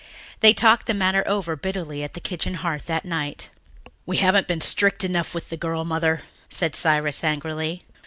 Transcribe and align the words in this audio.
They 0.39 0.51
talked 0.55 0.87
the 0.87 0.95
matter 0.95 1.23
over 1.27 1.55
bitterly 1.55 2.03
at 2.03 2.15
the 2.15 2.19
kitchen 2.19 2.55
hearth 2.55 2.87
that 2.87 3.05
night. 3.05 3.51
"We 4.07 4.17
haven't 4.17 4.47
been 4.47 4.59
strict 4.61 5.03
enough 5.03 5.35
with 5.35 5.51
the 5.51 5.57
girl, 5.57 5.85
Mother," 5.85 6.21
said 6.49 6.75
Cyrus 6.75 7.23
angrily. 7.23 7.83